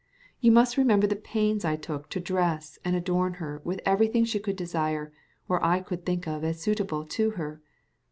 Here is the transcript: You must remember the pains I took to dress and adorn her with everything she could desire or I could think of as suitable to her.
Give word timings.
You 0.39 0.51
must 0.51 0.77
remember 0.77 1.05
the 1.05 1.15
pains 1.15 1.63
I 1.63 1.75
took 1.75 2.09
to 2.09 2.19
dress 2.19 2.79
and 2.83 2.95
adorn 2.95 3.35
her 3.35 3.61
with 3.63 3.81
everything 3.85 4.25
she 4.25 4.39
could 4.39 4.55
desire 4.55 5.13
or 5.47 5.63
I 5.63 5.79
could 5.81 6.07
think 6.07 6.27
of 6.27 6.43
as 6.43 6.59
suitable 6.59 7.05
to 7.05 7.29
her. 7.37 7.61